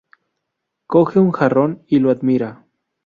[0.87, 2.65] Coge un jarrón y lo admira.